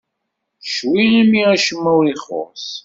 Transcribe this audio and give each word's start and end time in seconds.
Ccwi 0.71 1.03
imi 1.21 1.41
acemma 1.53 1.91
ur 1.99 2.05
ixuṣṣ. 2.13 2.65